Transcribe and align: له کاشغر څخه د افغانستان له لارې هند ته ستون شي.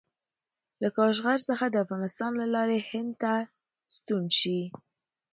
له 0.81 0.89
کاشغر 0.97 1.39
څخه 1.49 1.65
د 1.69 1.75
افغانستان 1.85 2.31
له 2.41 2.45
لارې 2.55 2.77
هند 2.89 3.11
ته 3.21 3.33
ستون 3.95 4.23
شي. 4.39 4.59